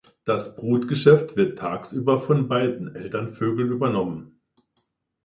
Das 0.25 0.55
Brutgeschäft 0.55 1.35
wird 1.35 1.59
tagsüber 1.59 2.19
von 2.19 2.47
beiden 2.47 2.95
Elternvögeln 2.95 3.71
übernommen. 3.71 4.41